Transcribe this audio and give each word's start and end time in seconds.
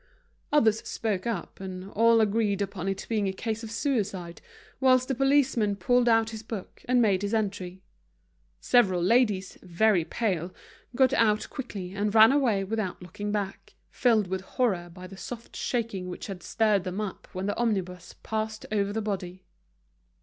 Others 0.51 0.79
spoke 0.89 1.27
up, 1.27 1.59
and 1.59 1.91
all 1.91 2.21
agreed 2.21 2.59
upon 2.59 2.87
it 2.87 3.05
being 3.07 3.27
a 3.27 3.31
case 3.31 3.61
of 3.61 3.69
suicide, 3.69 4.41
whilst 4.79 5.07
the 5.07 5.13
policeman 5.13 5.75
pulled 5.75 6.09
out 6.09 6.31
his 6.31 6.41
book 6.41 6.83
and 6.85 7.03
made 7.03 7.21
his 7.21 7.35
entry. 7.35 7.83
Several 8.59 8.99
ladies, 8.99 9.59
very 9.61 10.03
pale, 10.03 10.55
got 10.95 11.13
out 11.13 11.47
quickly, 11.51 11.91
and 11.93 12.15
ran 12.15 12.31
away 12.31 12.63
without 12.63 12.99
looking 12.99 13.31
back, 13.31 13.75
filled 13.91 14.25
with 14.25 14.41
horror 14.41 14.89
by 14.91 15.05
the 15.05 15.17
soft 15.17 15.55
shaking 15.55 16.07
which 16.09 16.25
had 16.25 16.41
stirred 16.41 16.83
them 16.83 16.99
up 16.99 17.27
when 17.33 17.45
the 17.45 17.55
omnibus 17.55 18.15
passed 18.23 18.65
over 18.71 18.91
the 18.91 19.03
body. 19.03 19.45